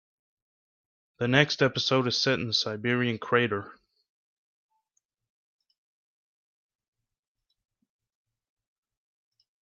The 1.19 1.27
next 1.27 1.61
episode 1.61 2.07
is 2.07 2.19
set 2.19 2.39
in 2.39 2.49
a 2.49 2.53
Siberian 2.53 3.19
crater. 3.19 3.71